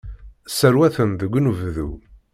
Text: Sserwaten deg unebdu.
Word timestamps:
Sserwaten 0.49 1.11
deg 1.19 1.31
unebdu. 1.39 1.89